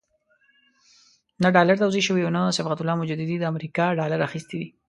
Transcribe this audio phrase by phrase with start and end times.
[1.41, 4.69] نه ډالر توزیع شوي او نه صبغت الله مجددي د امریکا ډالر اخیستي دي.